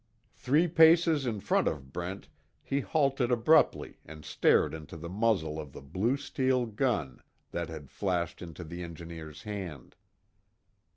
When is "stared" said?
4.25-4.73